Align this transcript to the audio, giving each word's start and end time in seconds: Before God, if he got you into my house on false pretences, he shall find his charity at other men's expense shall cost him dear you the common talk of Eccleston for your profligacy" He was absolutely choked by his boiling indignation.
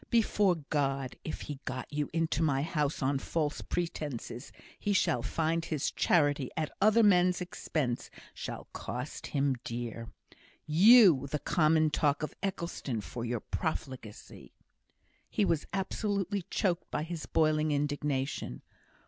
Before 0.09 0.55
God, 0.55 1.15
if 1.23 1.41
he 1.41 1.59
got 1.63 1.85
you 1.93 2.09
into 2.11 2.41
my 2.41 2.63
house 2.63 3.03
on 3.03 3.19
false 3.19 3.61
pretences, 3.61 4.51
he 4.79 4.93
shall 4.93 5.21
find 5.21 5.63
his 5.63 5.91
charity 5.91 6.49
at 6.57 6.71
other 6.81 7.03
men's 7.03 7.39
expense 7.39 8.09
shall 8.33 8.67
cost 8.73 9.27
him 9.27 9.57
dear 9.63 10.09
you 10.65 11.27
the 11.27 11.37
common 11.37 11.91
talk 11.91 12.23
of 12.23 12.33
Eccleston 12.41 12.99
for 13.01 13.23
your 13.23 13.41
profligacy" 13.41 14.53
He 15.29 15.45
was 15.45 15.67
absolutely 15.71 16.45
choked 16.49 16.89
by 16.89 17.03
his 17.03 17.27
boiling 17.27 17.71
indignation. 17.71 18.63